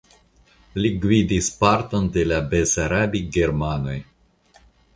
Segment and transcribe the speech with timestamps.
[0.81, 3.97] Li gvidis parton de la besarabigermanoj.